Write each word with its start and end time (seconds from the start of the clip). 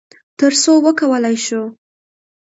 تر 0.39 0.53
څو 0.61 0.71
وکولی 0.85 1.35
شو، 1.45 1.61